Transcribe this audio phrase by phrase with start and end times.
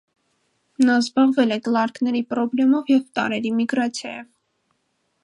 [0.85, 4.29] Նա զբաղվել է կլարկների պրոբլեմով և տարրերի միգրացիայով։